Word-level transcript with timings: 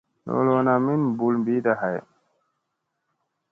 Loloona 0.25 0.73
min 0.85 1.01
mɓul 1.09 1.35
ɓiiɗa 1.45 1.73
hay. 1.81 1.97